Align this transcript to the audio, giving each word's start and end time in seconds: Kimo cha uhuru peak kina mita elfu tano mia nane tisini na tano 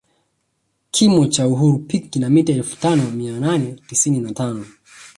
Kimo 0.93 1.27
cha 1.27 1.47
uhuru 1.47 1.77
peak 1.87 2.03
kina 2.11 2.27
mita 2.33 2.51
elfu 2.59 2.75
tano 2.83 3.03
mia 3.17 3.35
nane 3.45 3.69
tisini 3.87 4.19
na 4.21 4.31
tano 4.33 4.65